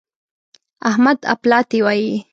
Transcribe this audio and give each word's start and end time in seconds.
احمد 0.89 1.17
اپلاتي 1.33 1.79
وايي. 1.85 2.11